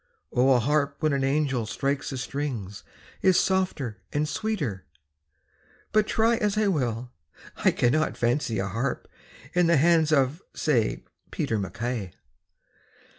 [0.33, 2.83] O a harp when an angel strikes the strings
[3.21, 4.83] Is softer and sweeter,
[5.91, 7.11] but try As I will,
[7.57, 9.07] I cannot fancy a harp
[9.53, 12.13] In the hands of, say, Peter MacKay.